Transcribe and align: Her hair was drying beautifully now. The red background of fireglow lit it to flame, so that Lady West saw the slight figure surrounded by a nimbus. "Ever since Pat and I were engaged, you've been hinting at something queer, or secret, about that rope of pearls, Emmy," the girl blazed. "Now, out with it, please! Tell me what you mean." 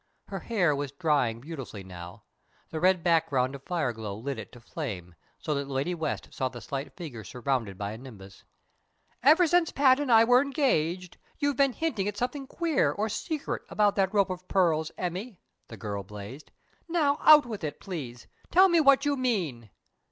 Her 0.29 0.39
hair 0.39 0.75
was 0.75 0.91
drying 0.91 1.41
beautifully 1.41 1.83
now. 1.83 2.23
The 2.71 2.79
red 2.79 3.03
background 3.03 3.53
of 3.53 3.63
fireglow 3.63 4.15
lit 4.15 4.39
it 4.39 4.51
to 4.53 4.59
flame, 4.59 5.13
so 5.37 5.53
that 5.53 5.67
Lady 5.67 5.93
West 5.93 6.29
saw 6.33 6.49
the 6.49 6.59
slight 6.59 6.95
figure 6.97 7.23
surrounded 7.23 7.77
by 7.77 7.91
a 7.91 7.99
nimbus. 7.99 8.43
"Ever 9.21 9.45
since 9.45 9.71
Pat 9.71 9.99
and 9.99 10.11
I 10.11 10.23
were 10.23 10.41
engaged, 10.41 11.17
you've 11.37 11.57
been 11.57 11.73
hinting 11.73 12.07
at 12.07 12.17
something 12.17 12.47
queer, 12.47 12.91
or 12.91 13.09
secret, 13.09 13.61
about 13.69 13.95
that 13.97 14.11
rope 14.11 14.31
of 14.31 14.47
pearls, 14.47 14.89
Emmy," 14.97 15.39
the 15.67 15.77
girl 15.77 16.01
blazed. 16.01 16.49
"Now, 16.89 17.19
out 17.21 17.45
with 17.45 17.63
it, 17.63 17.79
please! 17.79 18.25
Tell 18.49 18.69
me 18.69 18.79
what 18.81 19.05
you 19.05 19.15
mean." 19.15 19.69